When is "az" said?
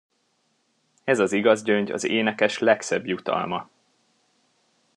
1.19-1.31, 1.91-2.03